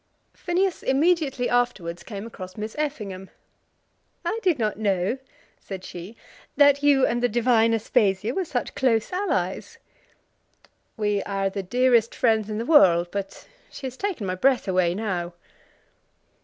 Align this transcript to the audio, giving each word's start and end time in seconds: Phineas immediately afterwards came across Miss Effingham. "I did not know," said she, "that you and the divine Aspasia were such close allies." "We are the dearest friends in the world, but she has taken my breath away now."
Phineas 0.33 0.81
immediately 0.81 1.47
afterwards 1.47 2.01
came 2.01 2.25
across 2.25 2.57
Miss 2.57 2.75
Effingham. 2.79 3.29
"I 4.25 4.39
did 4.41 4.57
not 4.57 4.79
know," 4.79 5.19
said 5.59 5.85
she, 5.85 6.17
"that 6.57 6.81
you 6.81 7.05
and 7.05 7.21
the 7.21 7.29
divine 7.29 7.71
Aspasia 7.71 8.33
were 8.33 8.43
such 8.43 8.73
close 8.73 9.13
allies." 9.13 9.77
"We 10.97 11.21
are 11.21 11.51
the 11.51 11.61
dearest 11.61 12.15
friends 12.15 12.49
in 12.49 12.57
the 12.57 12.65
world, 12.65 13.09
but 13.11 13.47
she 13.69 13.85
has 13.85 13.95
taken 13.95 14.25
my 14.25 14.33
breath 14.33 14.67
away 14.67 14.95
now." 14.95 15.33